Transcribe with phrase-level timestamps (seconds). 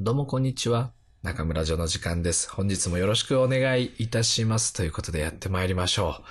[0.00, 0.90] どうもこんにちは。
[1.22, 2.50] 中村城の時間です。
[2.50, 4.72] 本日もよろしくお願いいたします。
[4.72, 6.24] ということでやってまいりましょう。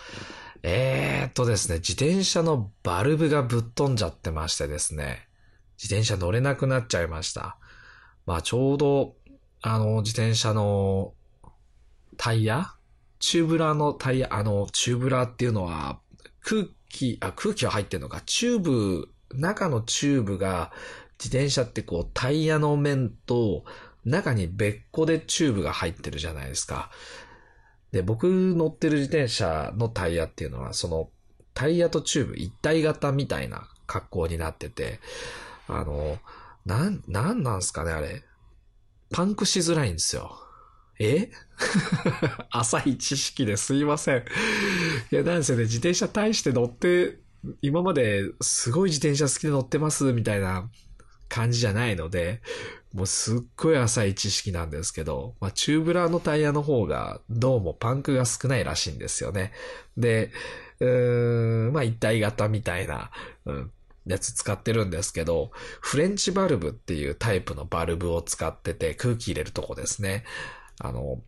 [0.64, 5.30] えーっとですね、自転車のバルブがぶっ飛んじゃってましてですね、
[5.82, 7.58] 自転車乗れなくなっちゃいました。
[8.26, 9.16] まあちょうど、
[9.62, 11.14] あの、自転車の
[12.18, 12.74] タイヤ？
[13.20, 16.02] チューブラーのタイヤ、あの、チューブラーっていうのは
[16.42, 20.74] 空気、あ、空気は入ってんのか、チューブ、中のチューブが
[21.24, 23.64] 自転車ってこうタイヤの面と
[24.04, 26.92] 中に別個でチューブが入ってるじゃないですか。
[27.94, 31.10] で、僕乗ってる自転車のタイヤっていうのはその
[31.54, 35.00] タイヤとチューブ一体型みたいな格好になってて、
[35.68, 36.18] あの、
[36.66, 38.24] なん、なんなんすかねあれ。
[39.12, 40.38] パンクしづらいんですよ。
[41.00, 41.30] え？
[42.50, 44.26] 浅い知識ですいません。
[45.12, 45.64] いや、なんですよね。
[45.64, 47.20] 自転車大して乗って、
[47.62, 50.70] 今まですごい自転車好きで乗ってますみたいな
[51.34, 52.42] 感じじゃないので、
[52.94, 59.52] もうすっごい浅い知識なんですけど、まあ、チューブラーのタイヤの方がどうもパンクが少ないらしいんですよね。
[59.98, 60.30] で、
[60.80, 63.10] うーん、まあ、一体型みたいな、
[63.46, 63.72] うん、
[64.06, 65.50] やつ使ってるんですけど、
[65.82, 70.26] フレンチバルブっていうタイプのバルブを使ってて空気入れるとこですね。
[70.80, 71.20] あの、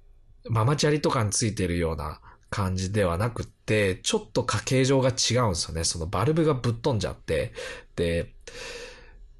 [0.48, 5.84] ママチャリとかについてるような感じではなくて、ちょっと家形状が違うんですよね。
[5.84, 7.54] そのバルブがぶっ飛んじゃって。
[7.96, 8.36] で、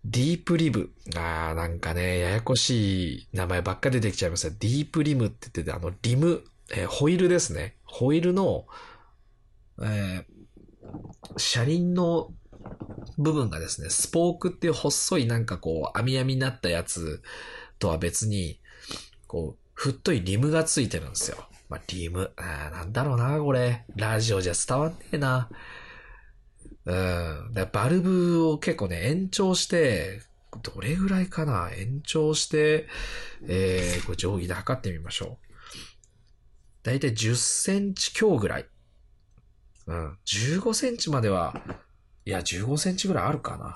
[0.06, 0.92] ディープリブ。
[1.16, 4.56] あーなんかね、ややこしい名前ばっか出てきちゃいますね。
[4.60, 7.76] ディープリムって言ってて、あの、リム、えーホイールですね。
[7.84, 8.66] ホイールの、
[9.82, 10.36] えー
[11.38, 12.32] 車輪の
[13.18, 17.24] 部分がですね、スポークっていう細いなんかこう、網網になったやつ
[17.80, 18.60] とは別に、
[19.28, 21.38] こう、太いリムがついてるんですよ。
[21.68, 22.32] まあ、リム。
[22.38, 23.86] あーなんだろうな、これ。
[23.96, 25.50] ラジオじゃ伝わんねえな。
[26.86, 27.70] うん。
[27.72, 30.22] バルブを結構ね、延長して、
[30.62, 31.70] どれぐらいかな？
[31.76, 32.88] 延長して、
[33.48, 35.46] えー、これ定規で測ってみましょう。
[36.84, 38.66] だいたい10センチ強ぐらい。
[39.88, 40.18] うん。
[40.26, 41.62] 15センチまでは、
[42.26, 43.76] いや、15センチぐらいあるかな。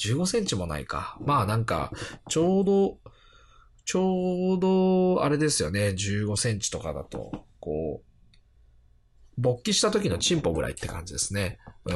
[0.00, 1.18] 15センチもないか。
[1.20, 1.92] まあなんか、
[2.28, 2.98] ちょうど、
[3.84, 8.13] ちょうど、あれですよね、15センチとかだと、こう、
[9.38, 11.58] 勃起した時のチンポぐらいって感じですね。
[11.86, 11.94] う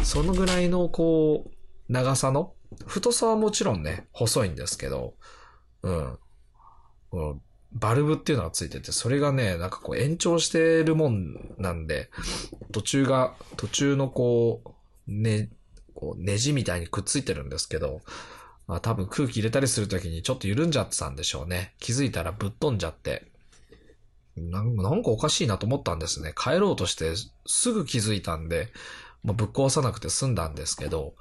[0.00, 0.04] ん。
[0.04, 2.54] そのぐらいの、こう、長さの、
[2.86, 5.14] 太さはもちろんね、細いんですけど、
[5.82, 6.18] うん。
[7.10, 7.40] この
[7.72, 12.10] バルブっていうのがついてて、それがね、なんかこう延長してるもんなんで、
[12.72, 15.50] 途中が、途中のこう、ね、
[15.94, 18.00] こう、ネジみたいにくっついてるんですけど、
[18.66, 21.74] まあ多分空気入れたりするときにちょっと緩んじゃってたんでしょうね。
[21.78, 23.32] 気づいたらぶっ飛んじゃって。
[24.38, 26.32] なんかおかしいなと思ったんですね。
[26.36, 27.14] 帰ろうとして
[27.46, 28.68] すぐ気づいたんで、
[29.24, 31.14] まあ、ぶっ壊さなくて済んだんですけど、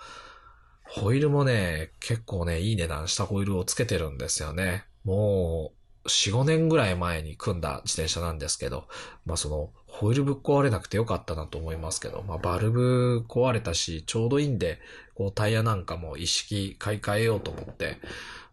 [0.84, 4.86] ホイールもね、結構ね、いい値段したホイールをつけてるんですよね。
[5.04, 5.74] も
[6.06, 8.88] う、4、5年ぐらい前に組んだ自転車なんですけど、
[9.26, 14.80] まあその、ホイールぶっ壊れなくてよかったなと思いますけど、まあバルブ壊れたし、ちょうどいいんで、
[15.16, 17.98] こうタイヤなんかも一式買い替えようと思って、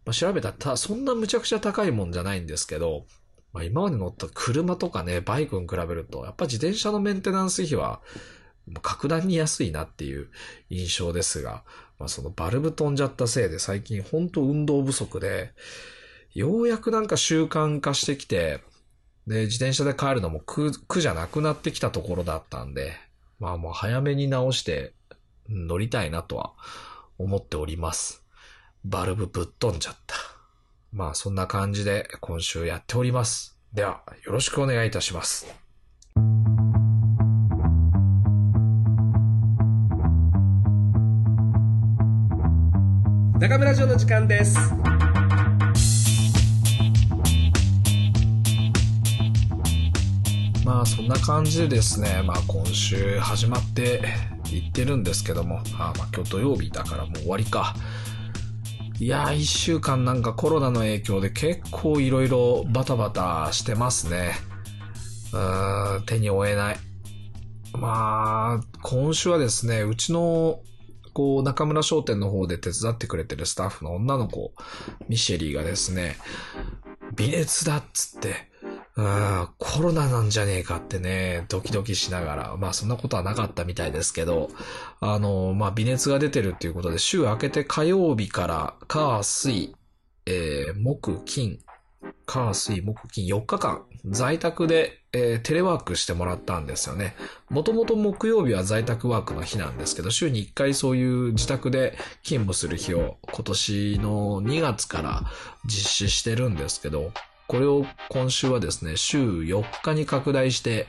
[0.04, 3.06] まあ調べたら、そんなむちゃくちゃ高いもんじゃないんですけど、
[3.54, 8.03] まあ今まで乗った車とかね、バイクに比べると、やっぱ自転車のメンテナンス費は、
[8.82, 10.28] 格段に安いなっていう
[10.70, 11.62] 印象ですが、
[11.98, 15.53] まあそのバルブ飛んじゃったせいで最近ほんと運動不足で、
[16.34, 18.60] ようやくなんか習慣化してきて、
[19.28, 22.92] で、自転車で帰るのも苦、苦じゃなくなってきたところだったんで、
[23.38, 24.94] まあもう早めに直して
[25.48, 26.54] 乗りたいなとは
[27.19, 28.25] 思っております。
[28.84, 30.34] バルブぶっ飛んじゃった。
[30.94, 33.59] まあそんな感じで今週やっております。
[33.72, 35.53] では、よろしくお願いいたします。
[43.41, 44.56] 中村城の時間です。
[50.65, 54.00] まあそんな感じでですね、まあ今週始まって
[54.53, 57.75] いってるんですけども、あまあ今日土曜日だからもう終わりか。
[59.00, 64.34] いやー、一週間なんかコロナの影響で結構いろいろバタバタしてますね。
[65.33, 66.77] うーん、手に負えない。
[67.72, 70.60] まあ、今週はですね、うちの、
[71.13, 74.53] こう、中村商店の方で手伝ってくれてるスタッフの女の子、
[75.09, 76.16] ミシェリーがですね、
[77.16, 78.48] 微熱だっつって、
[78.96, 84.50] コロナなんじゃねえかってね、ドキドキしながら、まあそんなことはなかったみたいですけど、
[85.00, 89.74] あの、まあ微熱が出てるっていうことで、週明けて火曜日から火、水、
[90.26, 91.58] えー、木、金、
[92.24, 97.16] 火、水、木、金、4日間、在宅で、えー、テレワークしてもらったんですよね。
[97.50, 105.22] もともと木曜日は在宅ワークの日なんですけど、週に1回そういう自宅で勤務する日を今年の2月から
[105.64, 107.12] 実施してるんですけど、
[107.46, 110.86] これを今週はですね、週4日に拡大して、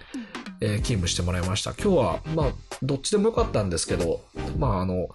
[0.61, 1.73] えー、勤務してもらいました。
[1.73, 4.21] 今日は、まあ、どっちでもよかったんですけど、
[4.57, 5.09] まあ、あの、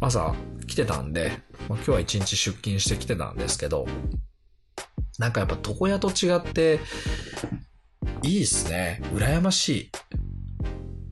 [0.00, 0.34] 朝
[0.66, 1.32] 来てたんで、
[1.68, 3.86] まあ、今日は1日出勤してきてたんですけど、
[5.18, 6.80] なんかやっぱ床屋と違って、
[8.22, 9.00] いいっすね。
[9.12, 9.90] 羨ましい。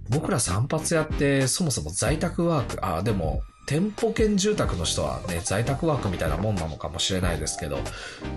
[0.08, 7.78] 僕ら散髪屋ってそもそも在宅ワーク、ああ、でも、店舗兼住宅の人はね、在宅ワークみたいなもんなのかもしれないですけど、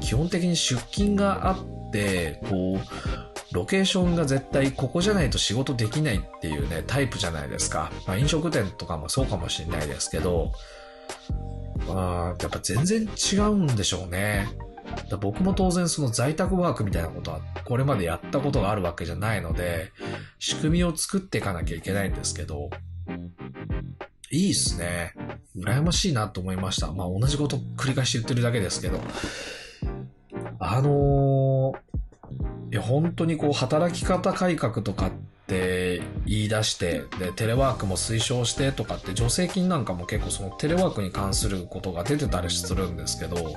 [0.02, 7.92] 基本的に出勤があって、こう、ロケーションが絶対ここじゃないと仕事できないっていうね、タイプじゃないですか。
[8.08, 10.52] まあ飲食店とかもそうかもしれないですけど、
[11.88, 14.48] まあ、やっぱ全然違うんでしょうね。
[15.22, 19.92] 僕も当然その在宅ワークみたいなことはこれまでやったことがあるわけじゃないので、
[20.40, 22.70] 仕組みを作っていかなきゃいけないんですけど、
[24.31, 25.14] いいっすね。
[25.58, 26.92] 羨ましいなと思いました。
[26.92, 29.00] まあ同じこと繰り返し言ってるだけですけど。
[30.60, 35.12] あのー、いや本当にこう働き方改革とかっ
[35.48, 43.56] て言い出して、で、テレワークも推奨してとかって助成金なんかも結構そのテレワークに関することが出てたりするんですけど、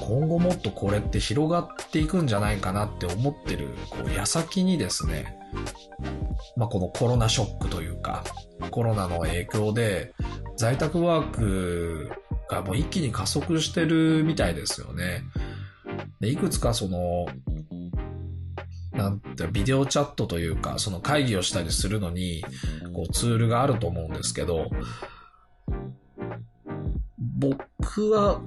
[0.00, 5.38] 今後もっとこれって広がっていくんじゃないかなって思ってる、こう、矢先にですね、
[6.56, 8.24] まあ、このコロナショックというか、
[8.70, 10.14] コロナの影響で、
[10.56, 12.10] 在宅ワーク
[12.48, 15.22] がもう一気に加速してるみたいですよね。
[16.20, 17.26] で、いくつかその、
[18.92, 22.42] なんて、ビデオチャットというか、その会議をしたりするのに、
[22.94, 24.70] こう、ツールがあると思うんですけど、
[27.38, 28.40] 僕は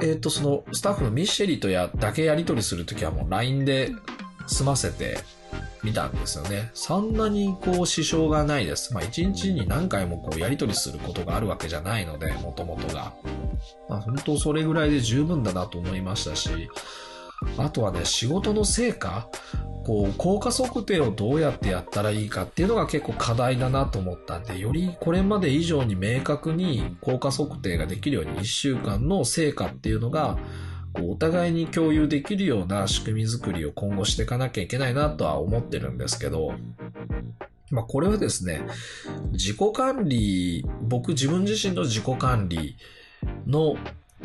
[0.00, 3.92] えっ、ー、と、その、スタッフのミッシェリとや、だけやり取りするときはもう LINE で
[4.46, 5.18] 済ませて
[5.82, 6.70] みたんですよね。
[6.74, 8.94] そんなにこう支障がないです。
[8.94, 13.14] まあ一日に何回もこうやり取りすることがあるわけじゃないので、もともとが。
[13.88, 16.50] まあ本当それぐらいで十分だなと思いましたし、
[17.58, 19.28] あとはね、仕事の成果
[19.86, 30.38] こう、効果測定をどうやってやったらいいかっていうのが結構課題だなと思ったんで、よりこれまで以上に明確に効果測定ができるように1週間の成果っていうのが、
[30.96, 36.54] こう、お互いに共有できるような仕組み作りを今後していかなきゃいけないなとは思ってるんですけど、
[37.70, 38.62] まあこれはですね、
[39.32, 42.76] 自己管理、僕自分自身の自己管理
[43.46, 43.76] の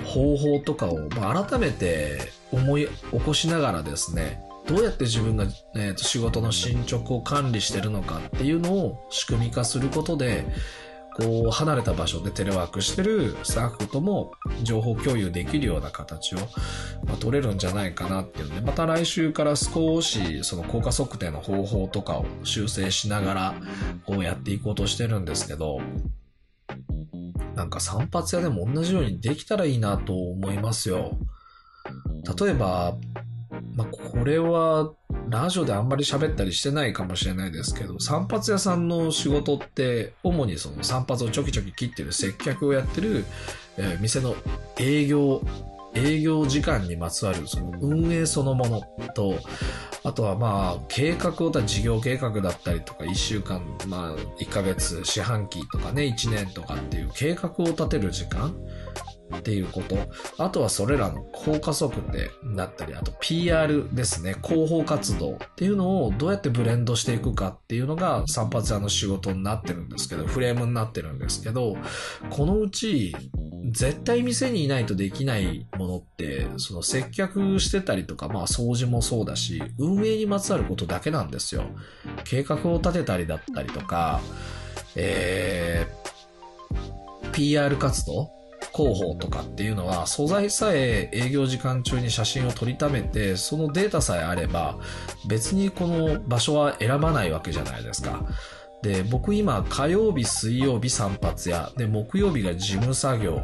[0.05, 2.19] 方法とかを、改めて
[2.51, 5.45] 思い起こしながらですね、どうやって自分が、
[5.75, 10.45] えー、と仕事の進捗を管理してるのかっていうのを仕組み化することで、
[11.15, 14.31] こう、離れた場所でテレワークしてるスタッフとも
[14.63, 16.37] 情報共有できるような形を、
[17.05, 23.55] まあ、取れるんじゃないかなっていうので、また来週から少しその効果測定の方法とかを修正しながら、
[24.05, 25.79] こうやっていこうとしてるんですけど、
[27.55, 31.17] なんか散髪屋でも同じようにできたらいいなと思いますよ。
[32.39, 32.95] 例えば、
[33.75, 34.91] まあ、これは、
[35.29, 43.25] ラジオであんまり喋ったりしてないかもしれないですけど、散髪屋さんの仕事って、主にその散髪をちょきちょき切ってる接客をやってる、
[43.77, 44.35] えー、店の
[44.79, 45.41] 営業、
[45.93, 48.81] 営業時間にまつわるその運営そのもの
[49.13, 49.39] と、
[50.03, 58.55] あとはまあ、計画をた事業計画だったりとか、1週間、まあ、1ヶ月、四半期とかね、1年とかっていう計画を立てる時間。
[59.35, 59.97] っていうこと。
[60.37, 71.77] あとはそれらの効果測定だったり、あと PR ですね、広報活動っていうのをどうやってブレンドしていくかっていうのが散髪屋の仕事になってるんですけど、フレームになってるんですけど、
[72.29, 73.15] このうち
[73.71, 81.63] 絶対店にいないとできないものって、その接客してたりとか、まあ掃除もそうだし、運営にまつわることだけなんですよ。
[82.23, 84.21] 計画を立てたりだったりとか、
[84.95, 88.31] えー、PR 活動
[88.73, 94.79] 広報とかっていうのは素材さえ営業時間中に写真を撮りためてそのデータさえあれば
[95.27, 98.25] 別にこの場所は選ばないわけじゃないですか。
[98.81, 103.43] で、僕今火曜日、水曜日散髪屋、で、木曜日が事務作業、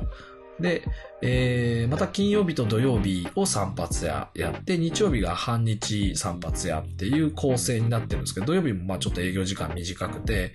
[0.59, 0.83] で、
[1.21, 10.53] えー、また金曜日と土曜日を散髪屋やって、日曜日が半日散髪屋っていう構成になってるんですけど、土曜日もまあちょっと営業時間短くて、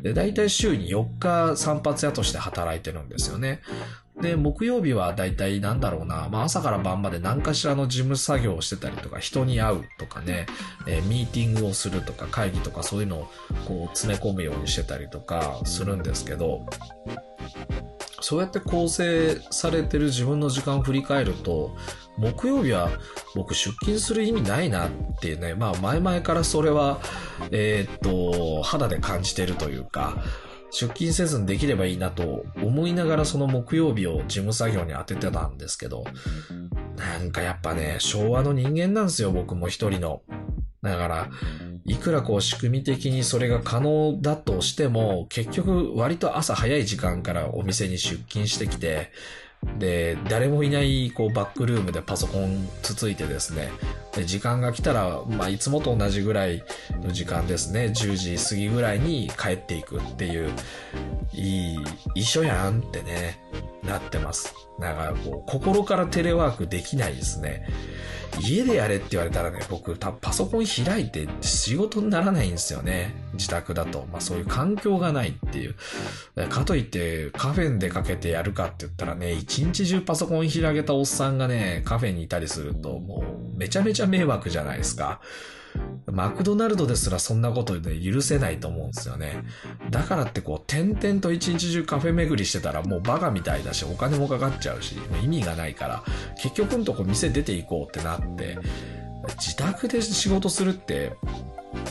[0.00, 3.60] で、大体週に4日散髪屋として働いてるんですよね。
[4.20, 10.46] で、木曜日はだいたいなんだろうな、まあ朝から晩まで何かしらの事務作業をしてたりとか、人に会うとかね、
[10.86, 13.30] えー、ミーティングをするとか、会議とかそういうのを
[13.66, 16.66] こう詰め込むようにしてたりとかするんですけど、
[18.20, 21.76] そうやって構成されてる自分の時間を振り返ると、
[22.16, 22.90] 木曜日は
[23.34, 24.90] 僕出勤する意味ないなっ
[25.20, 27.00] ていうね、まあ前々からそれは、
[27.50, 30.22] えー、っと、肌で感じてるというか、
[30.72, 36.04] 出勤せずにできればいいなと思いながらその木曜日を事務作業に当ててたんですけど、
[36.96, 40.22] なんかやっぱね、昭和の人間なんですよ、僕も一人の。
[40.82, 41.30] だから、
[41.84, 49.12] いくらこう仕組み的にそれが可能だとしても、結局割と朝早い時間からお店に出勤してきて、
[49.78, 53.70] で、誰もいないこうバックルームでパソコンつついてですね、
[54.14, 56.62] で時間が来たら、まあ、いつもと同じぐらい
[57.02, 60.50] の時間ですね、10時過ぎぐらいに帰っていくっていう、
[61.32, 61.78] いい、
[62.14, 63.40] 一緒やんってね、
[63.82, 64.54] なってます。
[64.78, 67.66] だからこう、心からテレワークできないですね。
[68.40, 73.14] 家でやれって言われたらね、僕、パソコン開いて仕事にならないんですよね。
[73.34, 74.06] 自宅だと。
[74.10, 75.74] まあそういう環境がないっていう。
[76.48, 83.24] かといってカフェに出かけてやるかって言ったらね、一日中パソコン開けたおっさんがね、カフェにいたりするとも
[83.54, 85.20] うめちゃめちゃ迷惑じゃないですか。
[86.06, 89.44] マクドナルドですらそんなことで許せないと思うんですよね。
[89.90, 96.04] だからってこう、点々と一日中カフェ巡りしてたらもうバカみたいだし、お金もかかっちゃうし、意味がないから、
[96.42, 98.58] 結局んとこ店出ていこうってなって、
[99.38, 101.16] 自宅で仕事するって、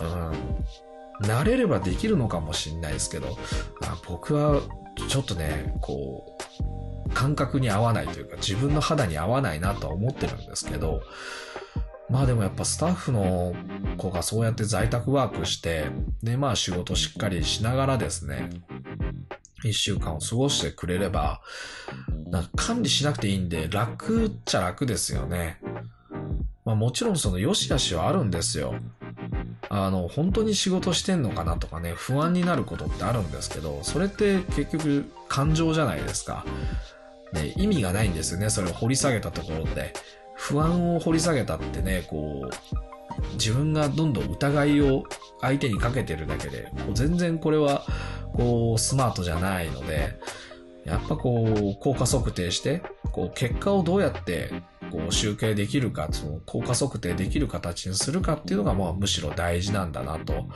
[0.01, 3.38] うん、慣れればできるのかもしんないですけど、
[3.83, 4.61] あ僕は
[5.07, 11.01] ちょっとね、こう、感覚に合わないというか、自分の肌に合わないなとは思ってるんですけど、
[12.12, 13.56] まあでもやっぱスタッフの
[13.98, 15.86] 子がそうやって在宅ワークして、
[16.22, 18.50] でまあ仕事しっかりしながらですね、
[19.63, 21.41] 一週間を過ごしてくれれば、
[22.30, 25.60] なんか管理しなくていいんで楽っちゃ楽ですよね。
[26.65, 28.75] まあもちろんその良し悪しはあるんですよ。
[29.70, 36.46] あの、本当に仕事してんのかなとかね、不安になることってあるんですけど、それって結局感情じゃないですか。
[37.32, 39.94] ね、意味がないんですよね、それを掘り下げたところで。
[40.41, 45.03] 不安を掘り下げたってね、こう、自分がどんどん疑いを
[45.39, 47.86] 相手にかけてるだけで、こう全然これは、
[48.33, 50.19] こう、スマートじゃないので、
[50.83, 52.81] やっぱこう、効果測定して、
[53.12, 54.51] こう、結果をどうやって、
[54.91, 60.48] こう、集計できるか、その、効果測定できる形にするかっていうのが、まあ、むしろ大事なんだなと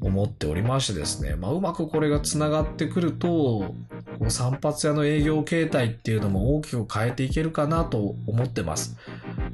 [0.00, 3.28] 思っておりましてですね、まあ、うまくこれがつながってくると、
[4.18, 8.96] この散髪屋の営業形態っていうのも大きく変えていけるかなと思ってます。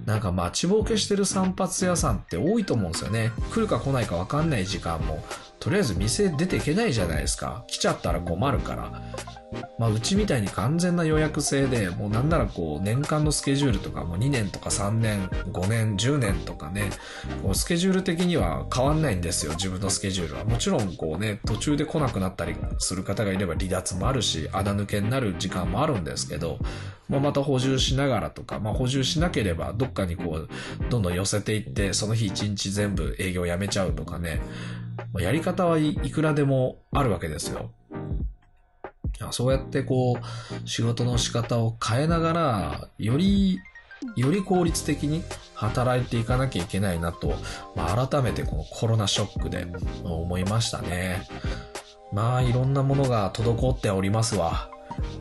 [0.07, 3.33] なんか待ちぼうけしてる散髪屋さんって多いと思うんですよね。
[3.53, 5.25] 来るか来ないか分かんない時間も、
[5.61, 7.65] とりあえず店出ていけないじゃないですか。
[7.67, 9.03] 来ちゃったら困るから。
[9.79, 16.91] まあ、うちみたいに完全な予約制で、もうなんならこう、年間のスケジュールとかもう2年とか3年、5年、10年とかね、
[17.43, 20.45] こうスケジュール的には変わんないんですよ、自分のスケジュールは。
[20.45, 26.59] もちろんこうね、途中で来なくなったりする方がいれば離脱もあるし、穴抜けになる時間もあるんですけど、
[27.09, 30.49] まあ、また補充しながらとか、まあ、補充しなければどっかにこう、
[30.91, 34.41] どんどん寄せていって、その日1日全部営業やめちゃうとかね、
[35.15, 37.71] まあ、やり方はいくらでもあるわけですよ。
[39.31, 43.61] そうやってこう、仕事の仕方を変えながら、より、
[44.17, 45.23] より効率的に
[45.55, 47.35] 働いていかなきゃいけないなと、
[47.77, 49.67] まあ、改めてこのコロナショックで
[50.03, 51.27] 思いましたね。
[52.13, 54.69] まあ、いろんなものが滞っておりますわ。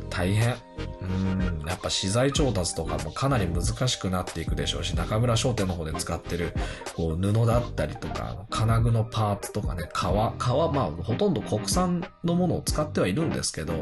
[0.10, 0.56] 大変。
[1.04, 6.54] うん、やっぱ資材調達とかもかなり難しくなっていくでしょうし、中村商店の方で使ってる、
[6.96, 13.74] こう、布だったりとか、金具のパーツとかね、革、革、まあ、ほとんど国産のものを使ってはいるんですけど、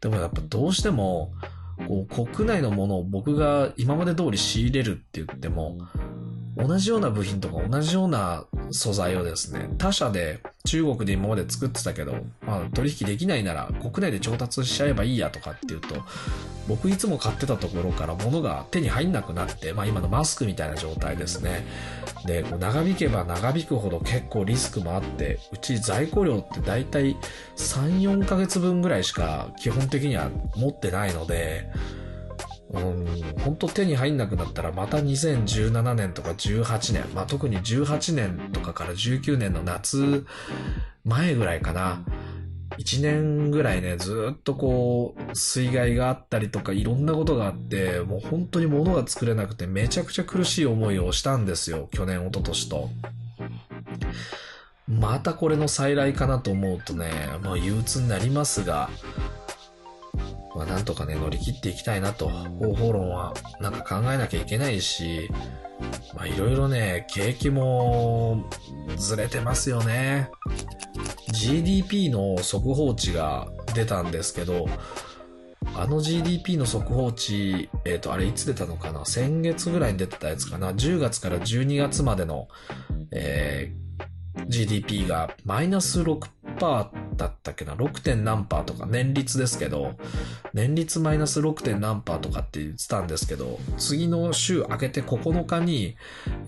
[0.00, 1.32] でもやっぱどうしても、
[1.88, 5.78] こう、国内のものを僕が今まで通り仕入れるって言っても、
[6.56, 15.96] 同じような部品とか同じような素材をですね、他社で中国で今まで作ってたけど、まあ取引できないなら国内で調達しちゃえばいいやとかっていうと、
[16.66, 21.66] 僕いつも買ってたところから物が手に入んなくなって、まあ今のマスクみたいな状態ですね。
[22.24, 27.16] で、長引けば長引くほど結構リスクもあって、うち在庫量って大体
[27.56, 31.68] 3、4ヶ月分ぐらいしか基本的には持ってないので、
[32.70, 33.06] うん、
[33.40, 40.26] 本当手に入んなくなったらまた2017年とか18年、まあ、特に18年とかから19年の夏
[41.04, 42.04] 前ぐらいかな。
[42.78, 51.88] 1年ぐらいね、ずっとこう、水害があったりとかいろんなことがあって、もう本当に物が作れなくてめちゃくちゃ苦しい思いをしたんですよ。
[51.92, 52.90] 去年、一昨年と。
[54.88, 57.10] またこれの再来かなと思うとね、
[57.42, 58.90] まあ憂鬱になりますが、
[60.56, 62.28] まあなんとかね、乗り切っていきたいなと。
[62.28, 65.30] 方法論はなんか考えなきゃいけないし、
[66.14, 68.48] まあいろいろね、景気も
[68.96, 70.30] ずれてますよね。
[71.30, 74.66] GDP の速報値が出たんですけど、
[75.74, 79.04] あの GDP の速報値、えっ、ー、と、あれいつ出たのかな？
[79.04, 82.48] 先月ぐらいに出てたやつかな ?10 月から12月までの、
[83.10, 83.85] えー、
[84.48, 86.26] GDP がマイナス6%
[86.58, 88.02] だったっけな ?6.
[88.02, 89.94] 点何パーとか年率ですけど、
[90.54, 91.62] 年率マイナス 6.
[91.62, 95.96] 点何パーとかって言ってたんですけど、次の週明けて9日に、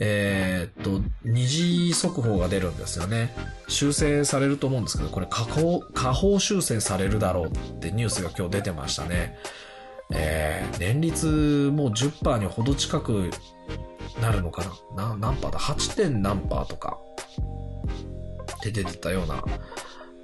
[0.01, 3.35] えー、っと、二次速報が出るんですよね。
[3.69, 9.37] 修正されると思うんですけど、これ下方、下方修正されるだろうってニュースが今日出てましたね。
[10.11, 13.31] えー、年率もう10%にほど近く
[14.23, 14.65] なるのか
[14.97, 15.09] な？
[15.09, 15.97] な何パーだ ?8.
[15.97, 16.99] 点何パーとか
[18.63, 19.43] 出てたような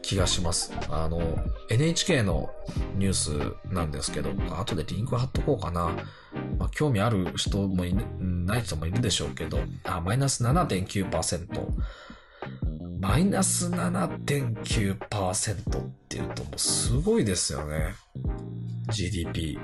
[0.02, 0.72] 気がします。
[0.90, 1.38] あの、
[1.70, 2.50] NHK の
[2.96, 3.30] ニュース
[3.72, 5.90] なんですけど、後でリンク貼っとこうかな。
[6.58, 11.46] まあ、興味ある人もいない人もいるでしょうけど、あ、マイナス7.9%。
[13.00, 17.94] マイナス7.9%っていうともうすごいですよね。
[18.88, 19.58] GDP。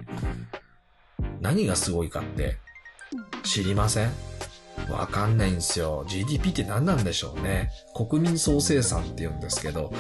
[1.40, 2.58] 何がすごいかって
[3.42, 4.29] 知りません？
[4.88, 6.04] わかんないんですよ。
[6.08, 7.70] GDP って何なんでしょうね。
[7.94, 9.92] 国民総生産って言うんですけど、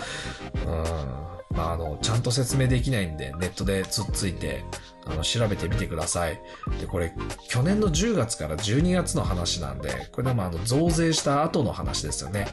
[0.66, 1.30] うん。
[1.56, 4.64] まあ、あの、ちゃんと説明できないんで、ネットでつっついて、
[5.06, 6.40] あの、調べてみてください。
[6.80, 7.12] で、これ、
[7.48, 12.46] 去年の10月から12月の話なんで、これでもあの、増税した後の話ですよね。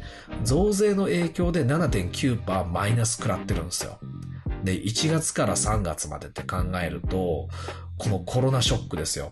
[0.44, 4.00] 増税の影響で7.9%マイナス食らってるんですよ。
[4.68, 7.48] で、1月から3月までって考えると、
[7.98, 9.32] このコロナショックですよ。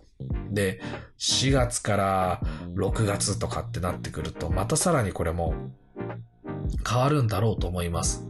[0.49, 0.81] で、
[1.19, 2.41] 4月から
[2.75, 5.53] 6月とかってなってくると、またさらにこれも
[6.89, 8.25] 変わるんだろうと思います。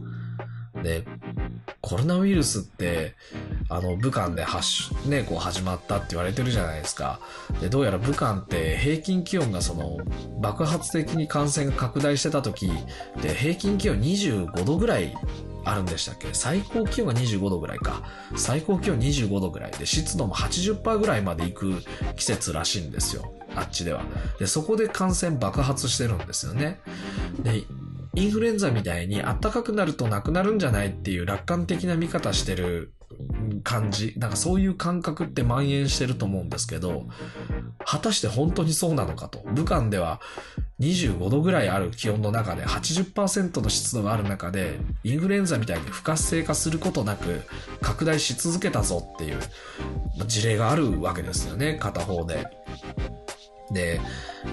[0.82, 1.04] で、
[1.80, 3.14] コロナウイルスって、
[3.68, 7.20] あの、武漢で発、ね、こう始まったって言われてるじゃないですか。
[7.60, 9.98] で、どうやら武漢って平均気温がその、
[10.40, 12.68] 爆発的に感染が拡大してた時、
[13.22, 15.14] で、平均気温25度ぐらい
[15.68, 16.28] あるんでしたっけ？
[16.32, 18.02] 最高気温が25度ぐらいか。
[18.36, 21.82] 最高気温25度ぐらいで、湿度も80%ぐらいまで行く
[22.14, 23.34] 季節らしいんですよ。
[23.56, 24.02] あっちでは。
[24.38, 26.80] で、そこで感染爆発してるんですよね。
[27.42, 27.64] で、
[28.14, 32.92] インフルエンザみたいに暖かくなるとなくなるんじゃないっていう楽観的な見方してる
[33.64, 34.14] 感じ。
[34.16, 37.08] なんかそういう感覚って蔓延してると思うんですけど、
[37.84, 39.42] 果たして本当にそうなのかと。
[39.52, 40.20] 武漢では
[40.80, 47.42] 25度ぐらいある気温の中で80%の湿度がある中で、インフルエンザみたいに不活性化することなく
[47.80, 49.38] 拡大し続けたぞっていう
[50.26, 52.46] 事例があるわけですよね、片方で。
[53.72, 54.00] で、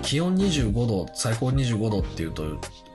[0.01, 2.45] 気温25度、最高25度っていうと、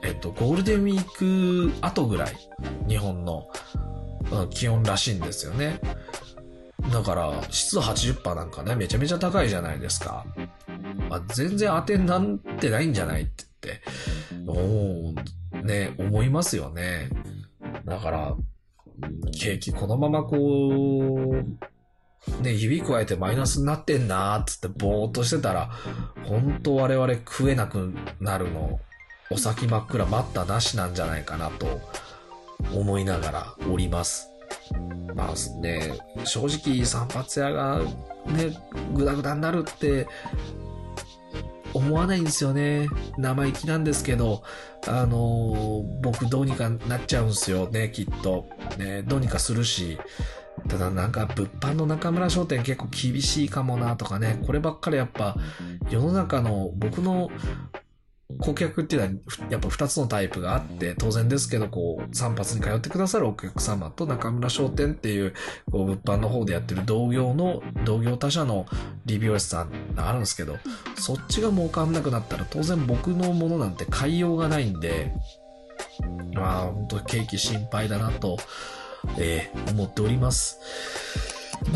[0.01, 2.35] えっと、ゴールデンウィーク後ぐらい、
[2.87, 3.47] 日本の
[4.49, 5.79] 気温らしいんですよね。
[6.91, 10.25] だから、湿度80%なんかね、めちゃめちゃ高いじゃないですか。
[11.09, 13.81] あ、全然当てになんてないんじゃないって言って、
[14.47, 15.13] お
[15.63, 17.09] ね、思いますよね。
[17.85, 18.35] だから、
[19.39, 25.69] 景気このままこう、ね、指加えてマイナスになってんなーっつってぼーっとしてたら、
[26.25, 28.79] 本当我々食えなくなるの、
[29.31, 31.81] お先真っ暗待ったなしなんじゃないかなと
[32.73, 34.27] 思いながらおります。
[35.15, 35.93] まあね、
[36.25, 38.57] 正直散髪屋がね、
[38.93, 40.07] ぐだぐだになるって
[41.73, 42.87] 思わないんですよね。
[43.17, 44.43] 生意気なんですけど、
[44.87, 48.47] あのー、僕どうにかなっちゃうんですよね、きっと。
[48.77, 49.97] ね、どうにかするし。
[50.67, 55.37] ただなんか物販の中村商店結構厳しいかもなとかね、こればっかりやっぱ
[55.89, 57.29] 世の中の僕の
[58.37, 59.13] 顧客っていうのは
[59.49, 65.33] やっぱ二つのタイプがあって、当然ですけど、こう、散髪に通ってくださるお客様と中村商店っていう、
[65.71, 68.67] こう、物販の方でやってる同業の、同業他社の
[69.05, 70.57] 理美容師さんがあるんですけど、
[70.95, 75.11] そっちが儲かんなくなったら当然僕のものなんて買いようがないんで、
[76.33, 78.37] まあ、本当景気心配だなと、
[79.17, 80.59] えー、思っております。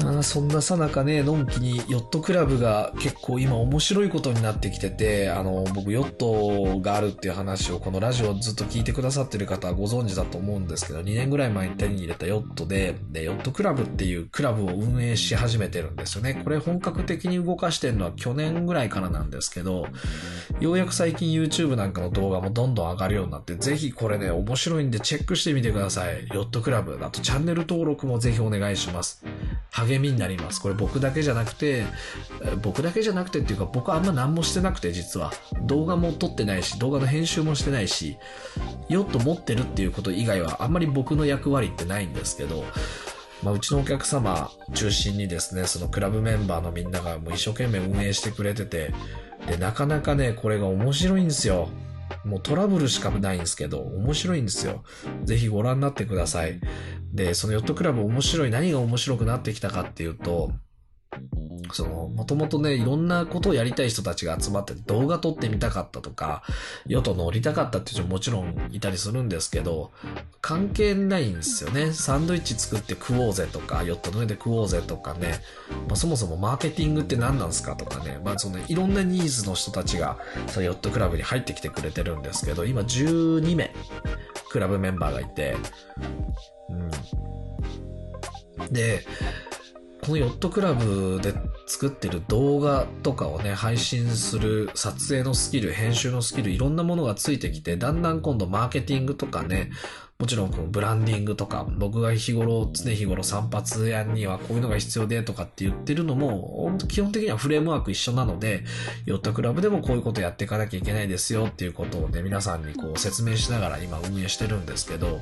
[0.04, 16.41] まあ、そんなさなかね、のんきにヨットクラブが結構今面白いことになってきてて、あの、僕ヨットがあるっていう話をこのラジオずっと聞いてくださってる方はご存知だと思うんですけど、2年ぐらい前に手に入れたヨットで、で、ヨットクラブっていうクラブを運営し始めてるんですよね。
[16.43, 19.88] これ本格的に動かしてるのは去年ぐらいからなんですけど、
[20.60, 26.28] ようやく最近 YouTube なんかの動画もどんどん上がるようになって、ぜひこれね、面白いんでチェックしてみてください。
[26.34, 27.00] ヨットクラブ。
[27.02, 29.24] あとチャンネル登録もぜひお願いします。
[29.74, 30.62] 励みになります。
[30.62, 31.84] これ僕だけじゃなくて、
[32.62, 35.34] 僕だけじゃなくてっていうか僕はあんま何もしてなくて実は。
[35.64, 38.18] 動画も撮ってないし、動画の編集もしてないし、
[38.88, 42.64] ヨット持ってるっていうこと以外はあんまり僕の役割ってないんですけど、
[43.42, 48.94] まあ、うちのお客様中心にですね、そのクラブメンバーのみんながもう一生懸命運営してくれてて、
[49.48, 51.68] で、なかなかね、これが面白いんですよ。
[52.26, 54.84] もうトラブルしかないんですけど、面白いんですよ。
[55.24, 56.60] ぜひご覧になってください。
[57.14, 60.52] で、そのヨットクラブ面白い、何が面白くなってきたかっていうと、
[61.71, 66.43] その、もともとね、いろんなことをやりたい人たちが集まって動画撮ってみたかったとか、
[66.86, 69.91] ヨット乗りたかったっていう人ももちろんいたりするんですけど、
[70.41, 71.93] 関係ないんですよね。
[71.93, 75.39] サンドイッチ作って食おうぜとか、ヨットの上で食おうぜとかね、
[75.88, 83.73] まあ、そもそもマーケティングって何なんですかとかね、まあそのいろんなニーズの人たちが、そのヨットクラブに入ってきてくれてるんですけど、今12名、
[84.49, 85.56] クラブメンバーがいて、
[86.69, 86.73] う
[88.63, 88.73] ん。
[88.73, 89.06] で、
[90.06, 91.34] このヨットクラブで
[91.66, 99.72] 作ってる動画とかをね、配信する撮影のスキル、編集のスキル、いろんなものがついてきて、だんだん今度マーケティングとかね、
[100.20, 108.66] もちろんこのブランディングとか、僕が日頃、常日頃散髪屋にはこういうのが必要でとかって言ってるのも、基本的にはフレームワーク一緒なので、
[109.06, 115.22] ヨットクラブでもこういうことやっていかなきゃいけないですよっていうことをね、皆さんにこう説明しながら今運営してるんですけど、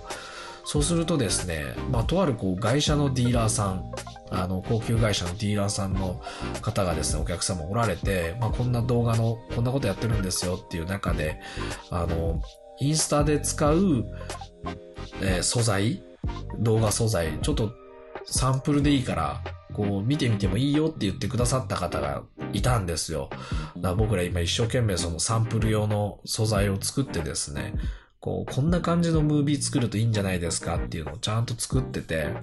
[0.63, 3.91] そうするとですね、まあ、とあるこう外車のディーラーさん、
[4.29, 6.21] あの、高級会社のディーラーさんの
[6.61, 11.39] 方がですね、お客様おられて、まあ、こんな動画の、こんなことやってるんですよっていう中で、
[11.89, 12.41] あの、
[12.79, 14.05] インスタで使う、
[15.21, 16.03] えー、素材、
[16.59, 17.73] 動画素材、ちょっと
[18.25, 19.43] サンプルでいいから、
[19.73, 23.29] こう見てみてもいいよって言ってくださった方がいたんですよ。
[23.31, 27.73] だから僕ら今一生懸命そのサンプル用の素材を作ってですね、
[28.21, 32.37] こう、こんな感じのムービー作るといいんじゃないですかっていうのをちゃんと作ってて、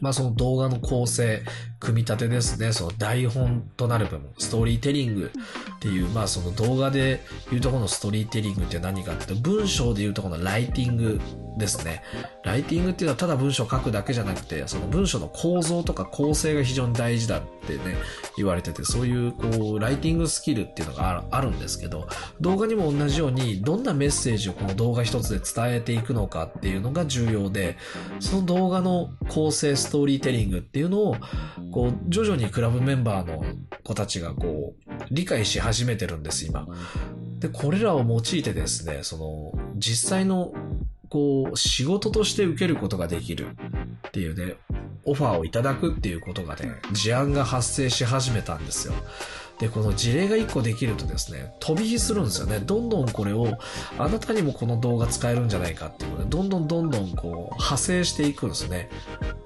[0.00, 1.42] まあその動画の構成、
[1.78, 5.30] 組み立てですね、その台本となる部分、ストーリーテリング
[5.76, 11.20] っていう、まあその動画で言うとこのストーリーテリングって何かっていうと、文章で言うとこのライティング
[11.58, 12.02] ですね。
[12.44, 17.96] ライティングっていうのはただ文章を書くだけじゃなくて、その文章の構造とか構成が非常に大事だってね、
[18.36, 22.08] 言われてて、そういうこう、ライティングスキルっていうのがあるんですけど、
[22.40, 27.76] 動画にも同じように、どんなメッセージをこの動画一つで伝えていくのかっていうのが重要で、
[28.18, 31.16] その動画の構成、ストーリーテリングっていうのを、
[31.70, 33.44] こう、徐々にクラブメンバーの
[33.84, 36.66] 子たちがこう、理解し始めてるんです、今。
[37.38, 40.52] で、これらを用いてですね、その、実際の
[41.14, 43.56] こう、仕事として受けることができる
[44.08, 44.56] っていうね、
[45.04, 48.94] オファーをいただくっていうことがね、事案が発生し始めたんですよ。
[49.64, 52.58] で、この事例が1個できるとですね、飛び火するんですよね。
[52.58, 53.56] どんどんこれを、
[53.98, 58.90] あなたにもこの動画使えるんじゃないかっていうので、どんどんどんどんこう、派生していくんですね。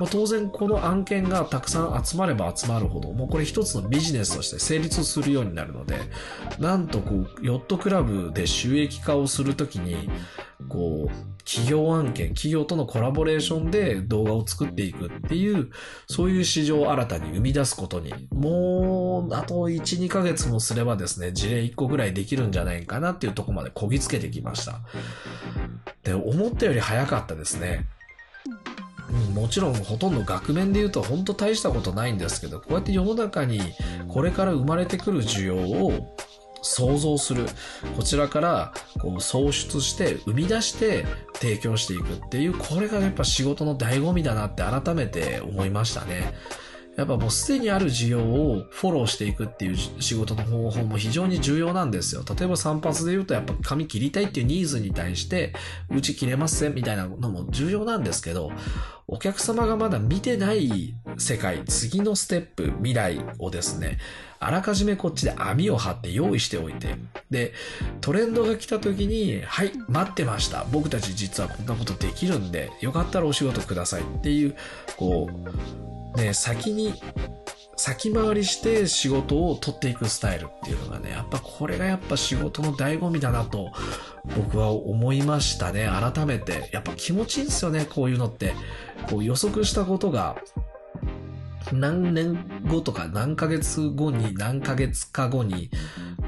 [0.01, 6.01] まあ、当然この案件がたくさん集まれば集まるほど、もうこれ一つのビジネスとして成立するようになるので、
[6.59, 10.11] なんとこう、ヨットクラブで収益化をするときに、
[10.69, 15.71] こう、企業案件、企業とのコラボレーションで動画を作っていくっていう、
[16.07, 24.81] そういう市場を新たに生み出すことに、もう、あと1、2ヶ月もすればですね、事例1個ぐらいできるんじゃないかなっていうとこまでこぎつけてきました。
[26.03, 27.87] で、思ったより早かったですね。
[29.11, 33.61] うん、もちろんほとんど額面で言うと本当大したことないんですけど、こうやって世の中に
[34.09, 36.17] これから生まれてくる需要を
[36.63, 37.47] 想像する。
[37.97, 46.35] こちらから、こう、創出して、生み出して提供していくっていう、これがやっぱ仕事の醍醐味だなって改めて思いましたね。
[46.99, 52.25] やっぱもうすでにある需要をフォローしていくっていう仕事の方法も非常に重要なんですよ。
[52.29, 55.55] 例えば散髪で言うとやっぱ髪切りたいっていうニーズに対して、
[55.91, 58.51] うち切れますせみたいなのも重要なんですけど、
[59.07, 63.99] お客様がまだ見てない世界、次のステップ、未来をですね、
[64.41, 66.97] あらかじめこっちで網を張って用意しておいて、
[67.31, 67.53] で、
[68.01, 70.67] トレンドが来た時に、はい、待ってました。
[70.73, 74.57] 僕たち実はこんなことできるんで、よかったらお仕事くださいっていう、
[74.97, 76.95] こう、ね、先に、
[77.77, 83.71] 先回りして仕事を取っていくスタイルっていうのがね、やっぱこれがやっぱ仕事の醍醐味だなと
[84.37, 85.89] 僕は思いましたね。
[85.89, 86.71] 改めて。
[86.73, 88.55] やっぱ気持ちいいんですよね、こういうのって。
[89.09, 90.37] こう予測したことが
[91.73, 95.71] 何年後とか何ヶ月後に何ヶ月か後に、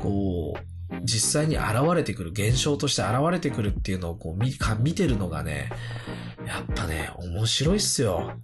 [0.00, 0.60] こう、
[1.02, 5.70] 実際に現れてくる、現象として現れてくるっていうのをこう見か見てるのがね、
[6.46, 8.34] やっぱね、面白いっすよ。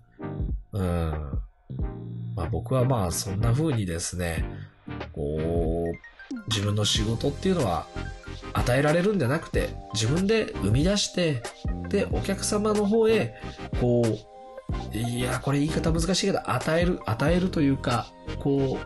[0.73, 0.83] うん。
[2.35, 4.45] まあ僕はまあそんな風にですね、
[5.13, 7.87] こう、自分の仕事っていうのは
[8.53, 11.43] 与えられるんじゃなくて、自分で生み出して、
[11.89, 13.35] で、お客様の方へ、
[13.81, 18.07] こう、いや、これ言い方難しいけど、与える、与えるというか、
[18.41, 18.79] こ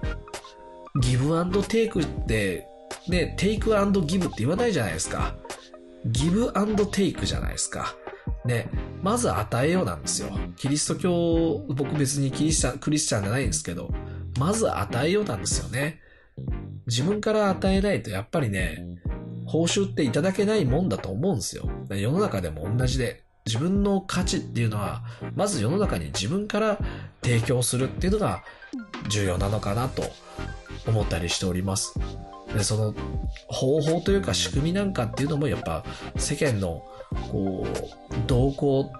[0.95, 2.66] う、ギブアンドテイクって、
[3.09, 5.35] ね、テイクアンドギブって言わないじゃないですか。
[6.07, 7.95] ギブアンドテイクじゃないですか。
[8.44, 8.68] ね、
[9.03, 10.31] まず与えようなんですよ。
[10.57, 13.92] キリスト教、僕別にキリスチャ、クリスチャンじゃないんですけど、
[14.38, 16.00] まず与えようなんですよね。
[16.87, 18.85] 自分から与えないとやっぱりね、
[19.46, 21.68] 報酬っていただけないもんだと思うんですよ。
[21.90, 25.03] 世の中でも同じで、自分の価値っていうのは、
[25.35, 26.79] まず世の中に自分から
[27.22, 28.42] 提供するっていうのが
[29.09, 30.05] 重要なのかなと
[30.87, 31.94] 思ったりしております。
[32.55, 32.94] で、その
[33.48, 35.85] 方法というか仕組みなんかっていうのもやっぱ
[36.16, 36.83] 世間の
[37.31, 38.92] こう、動向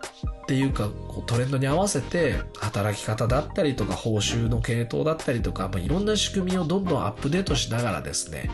[0.42, 8.51] っていうか、こうトレンドに合わせて働き方だったりとか報酬の系統だったりとか、まあ、いろんな仕組みをどんどんアップデートしながらですね、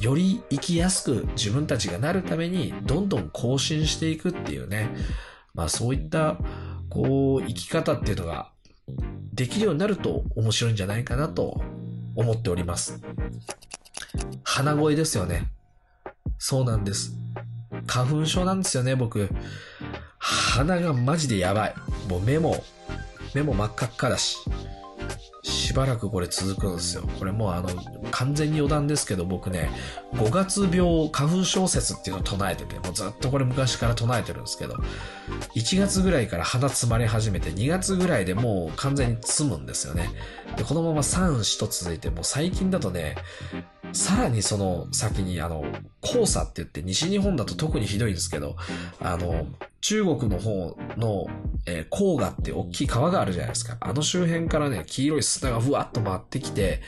[0.00, 4.88] より生きやすく自分たちがなるためにどんどん更新していくっていうね、
[5.54, 6.38] まあそういった
[6.88, 8.50] こう生き方っていうのが
[9.32, 11.62] できるようになると面白いんじゃないかなと
[12.16, 13.00] 思っております。
[14.42, 15.50] 鼻声ですよね。
[16.38, 17.16] そうなんです。
[17.86, 19.28] 花粉症なんですよね、僕。
[20.18, 21.74] 鼻がマジでやばい。
[22.08, 22.64] もう目も、
[23.34, 24.38] 目も真っ赤っかだし。
[25.42, 27.02] しばらくこれ続くんですよ。
[27.18, 27.68] これもうあの、
[28.10, 29.70] 完全に余談ですけど僕ね、
[30.12, 34.76] 5月病花粉症説っていうのを唱えてて、もうずっとこれ昔から唱えてるんですけど、
[35.56, 40.10] 1月ぐらいから鼻詰まり始めて、2月ぐらいでもう完全に詰むんですよね。
[40.56, 43.16] で、このまま3、4と続いて、もう最近だとね、
[43.92, 45.64] さらにその先にあの、
[46.00, 48.56] 黄砂って言って西日本だと特にひどいんですけど、
[49.00, 49.46] あの、
[49.80, 51.26] 中国の方の、
[51.66, 53.76] えー、黄河って大きい川があるじゃないですか。
[53.80, 56.82] あの周辺からね、黄色い砂がふわっと回ってきて、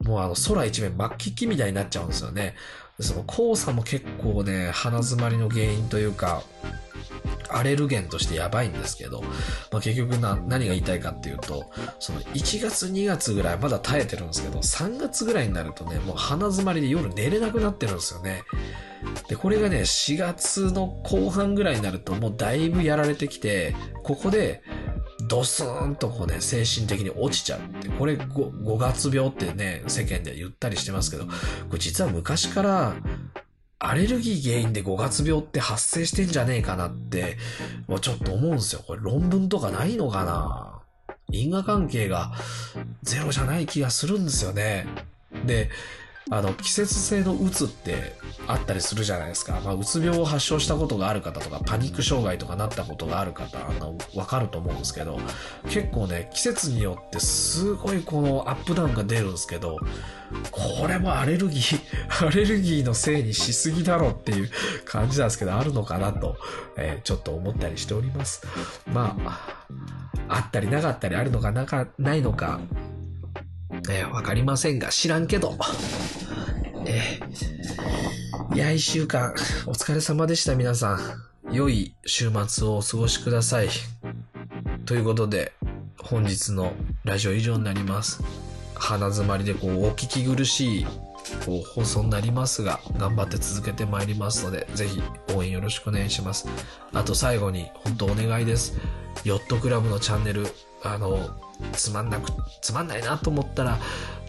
[0.00, 2.54] もうあの空一面真っ黄みたいになっちゃうんですよね。
[3.00, 6.42] その黄砂も結構ね、鼻詰まりの原因というか、
[7.50, 9.22] アレルゲンとしてやばいんですけど、
[9.72, 18.42] まあ、結局な、何が言いたいかっていうと、その1月2月ぐらいまだ耐えてるんですけど、3月ぐらいになるとね、もう鼻詰まりで夜寝れなくなってるんですよね。
[19.28, 24.62] で、これがね、4月の後半ぐらいになるともうだいぶやられてきて、ここで、
[25.28, 27.88] ドスーンとこうね、精神的に落ちちゃうって。
[27.88, 31.32] これ 5, 5月病ってね、世間で言ったりしてますけど、こ
[31.74, 32.96] れ実は昔から
[33.78, 37.36] アレルギー原因で5月病って発生してんじゃねえかなって、
[37.86, 38.82] もうちょっと思うんですよ。
[38.86, 40.82] これ論文とかないのかな？
[41.30, 42.32] 因果関係が
[43.02, 44.86] ゼロじゃない気がするんですよね。
[45.46, 45.70] で、
[46.30, 48.12] あの、季節性のうつって
[48.46, 49.60] あったりするじゃないですか。
[49.64, 55.18] まあ、うつ病を発症したことがある方とか、パニック障害とかなったことがある方、あの、わかると思うんですけど、
[55.68, 59.78] 結構ね、季節によってすごいこのアップダウンが出るんですけど、
[60.50, 61.80] これもアレルギー、
[62.26, 64.50] アレルギーのせいにしすぎだろっていう
[64.84, 66.36] 感じなんですけど、あるのかなと、
[66.76, 68.46] えー、ちょっと思ったりしております。
[68.86, 69.66] まあ、
[70.28, 72.60] あったりなかったりあるのかなか、ないのか、
[73.90, 75.56] えー、わかりませんが、知らんけど。
[76.86, 79.34] えー、いや、一週間、
[79.66, 81.54] お疲れ様でした、皆さん。
[81.54, 83.68] 良い週末をお過ごしください。
[84.86, 85.52] ということで、
[85.98, 86.72] 本日の
[87.04, 88.22] ラジオ以上になります。
[88.74, 90.86] 鼻詰まりでこう、お聞き苦しい
[91.44, 95.02] こう放送になりますが、頑張って続けてまいりますので、ぜひ
[95.34, 96.48] 応援よろしくお願いします。
[96.92, 98.78] あと最後に、本当お願いです。
[99.24, 100.46] ヨットクラブのチャンネル、
[100.82, 101.18] あの、
[101.72, 102.30] つまんなく、
[102.62, 103.78] つまんないなと思ったら、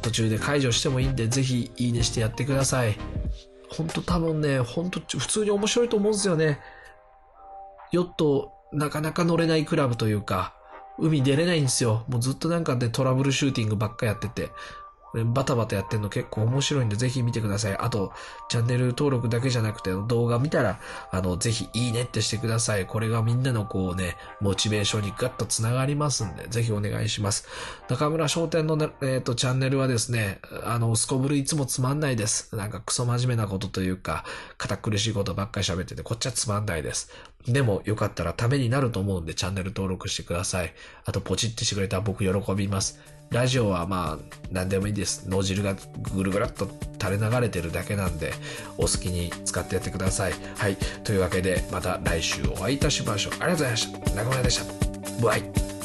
[0.01, 2.97] 途中で解除してもいいんで、ぜひいいねしてやってください。
[3.69, 6.59] ほんと多分ね、ほんと普通に面白いと思うんですよね。
[7.91, 10.53] ヨット、なかなか乗れないクラブというか、
[10.97, 12.05] 海出れないんですよ。
[12.07, 14.49] もうずっとなんかでトラブルシューティングばっかやってて。
[15.13, 17.77] バタバタやってんの結構面白いんで、ぜひ見てください。
[17.77, 18.13] あと、
[18.49, 20.79] チャンネル登録だけじゃなくて、動画見たら、
[21.11, 22.85] あの、ぜひいいねってしてください。
[22.85, 27.47] これがみんなのこうね、モチベーションにガッと繋がりますんで、ぜひお願いします。
[27.89, 32.55] 中村商店のね、えっ、ー、と、チャンネルはですね、あの、すこぶるいつもつまんないです。
[32.55, 34.23] なんかクソ真面目なことというか、
[34.57, 37.09] 堅苦しいことばっかり喋ってて、こっちはつまんないです。
[37.47, 40.73] でも、よかったらためになると思うんで、チャンネル登録してください。
[41.05, 42.99] あと、ポチってしてくれたら僕喜びます。
[43.31, 45.29] ラジオはまあ何でもいいです。
[45.29, 45.75] 脳汁が
[46.13, 46.67] ぐるぐるっと
[46.99, 48.33] 垂れ流れてるだけなんで
[48.77, 50.33] お好きに使ってやってください。
[50.57, 50.77] はい。
[51.03, 53.33] というわけでまた来週お会いいたしましょう。
[53.33, 54.15] ありがとうございました。
[54.15, 55.23] 中村でした。
[55.23, 55.78] バイ。